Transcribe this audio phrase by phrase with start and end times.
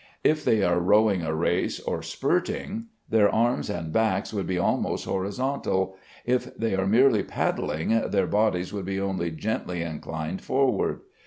[0.23, 5.05] If they are rowing a race, or spurting, their arms and backs would be almost
[5.05, 11.01] horizontal; if they are merely paddling, their bodies would be only gently inclined forward.